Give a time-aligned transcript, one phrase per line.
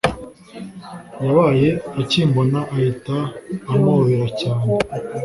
[1.23, 1.69] Yabaye
[2.01, 3.17] akimbona ahita
[3.73, 4.71] amobera cyane